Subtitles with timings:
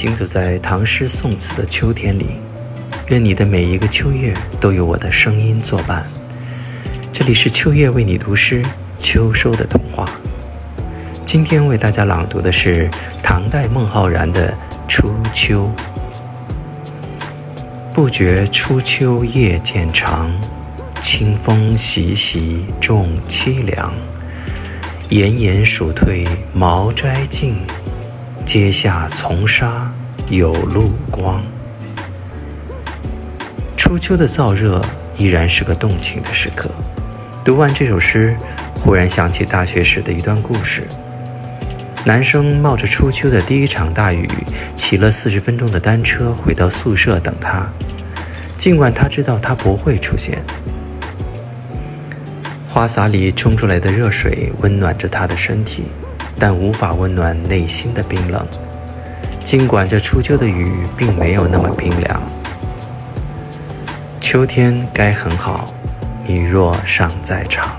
[0.00, 2.24] 行走在唐诗宋词的秋天里，
[3.08, 6.10] 愿你的每一个秋月都有我的声音作伴。
[7.12, 8.64] 这里是秋月为你读诗，
[8.96, 10.10] 秋收的童话。
[11.26, 12.88] 今天为大家朗读的是
[13.22, 14.50] 唐代孟浩然的
[14.88, 15.70] 《初秋》。
[17.92, 20.32] 不觉初秋夜渐长，
[21.02, 23.92] 清风习习众凄凉。
[25.10, 27.58] 炎炎暑退茅斋静。
[28.44, 29.92] 阶下丛沙
[30.28, 31.42] 有路光。
[33.76, 34.82] 初秋的燥热
[35.16, 36.70] 依然是个动情的时刻。
[37.44, 38.36] 读完这首诗，
[38.74, 40.84] 忽然想起大学时的一段故事：
[42.04, 44.28] 男生冒着初秋的第一场大雨，
[44.74, 47.70] 骑了四十分钟的单车回到宿舍等他，
[48.56, 50.42] 尽管他知道他不会出现。
[52.68, 55.84] 花洒里冲出来的热水温暖着他的身体。
[56.40, 58.44] 但无法温暖内心的冰冷。
[59.44, 62.22] 尽管这初秋的雨并没有那么冰凉，
[64.20, 65.66] 秋天该很好，
[66.24, 67.76] 你若尚在场。